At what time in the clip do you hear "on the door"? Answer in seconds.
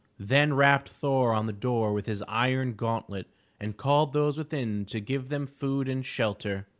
1.31-1.93